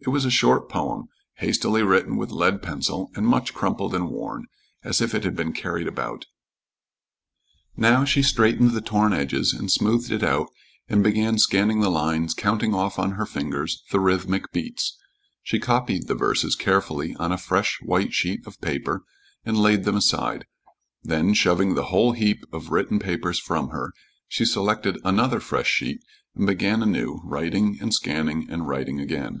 It 0.00 0.10
was 0.10 0.26
a 0.26 0.30
short 0.30 0.68
poem, 0.68 1.08
hastily 1.38 1.82
written 1.82 2.16
with 2.16 2.30
lead 2.30 2.62
pencil, 2.62 3.10
and 3.16 3.26
much 3.26 3.52
crumpled 3.54 3.92
and 3.92 4.08
worn, 4.08 4.46
as 4.84 5.00
if 5.00 5.14
it 5.14 5.24
had 5.24 5.34
been 5.34 5.52
carried 5.52 5.88
about. 5.88 6.26
Now 7.76 8.04
she 8.04 8.22
straightened 8.22 8.70
the 8.70 8.80
torn 8.82 9.12
edges 9.12 9.52
and 9.52 9.72
smoothed 9.72 10.12
it 10.12 10.22
out 10.22 10.48
and 10.86 11.02
began 11.02 11.38
scanning 11.38 11.80
the 11.80 11.90
lines, 11.90 12.34
counting 12.34 12.72
off 12.72 13.00
on 13.00 13.12
her 13.12 13.26
fingers 13.26 13.82
the 13.90 13.98
rhythmic 13.98 14.52
beats; 14.52 14.96
she 15.42 15.58
copied 15.58 16.06
the 16.06 16.14
verses 16.14 16.54
carefully 16.54 17.16
on 17.16 17.32
a 17.32 17.38
fresh 17.38 17.78
white 17.82 18.12
sheet 18.12 18.46
of 18.46 18.60
paper 18.60 19.02
and 19.44 19.56
laid 19.56 19.82
them 19.84 19.96
aside; 19.96 20.46
then, 21.02 21.34
shoving 21.34 21.74
the 21.74 21.86
whole 21.86 22.12
heap 22.12 22.44
of 22.52 22.70
written 22.70 23.00
papers 23.00 23.40
from 23.40 23.70
her, 23.70 23.92
she 24.28 24.44
selected 24.44 25.00
another 25.04 25.40
fresh 25.40 25.70
sheet 25.70 25.98
and 26.36 26.46
began 26.46 26.80
anew, 26.80 27.22
writing 27.24 27.78
and 27.80 27.92
scanning 27.92 28.46
and 28.50 28.68
writing 28.68 29.00
again. 29.00 29.40